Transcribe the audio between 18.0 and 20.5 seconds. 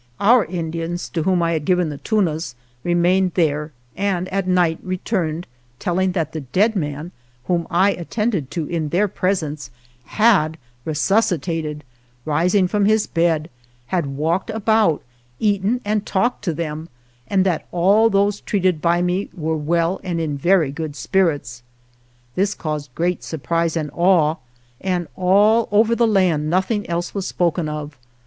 those treated by me were well and in